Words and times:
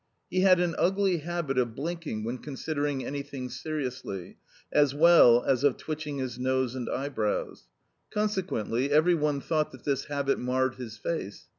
He 0.31 0.41
had 0.41 0.59
an 0.59 0.73
ugly 0.79 1.17
habit 1.19 1.59
of 1.59 1.75
blinking 1.75 2.23
when 2.23 2.39
considering 2.39 3.05
anything 3.05 3.49
seriously, 3.49 4.37
as 4.73 4.95
well 4.95 5.43
as 5.43 5.63
of 5.63 5.77
twitching 5.77 6.17
his 6.17 6.39
nose 6.39 6.73
and 6.73 6.89
eyebrows. 6.89 7.67
Consequently 8.09 8.89
every 8.91 9.13
one 9.13 9.41
thought 9.41 9.71
that 9.73 9.83
this 9.83 10.05
habit 10.05 10.39
marred 10.39 10.73
his 10.73 10.97
face. 10.97 11.45